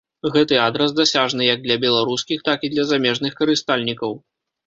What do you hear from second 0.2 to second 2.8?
Гэты адрас дасяжны як для беларускіх, так і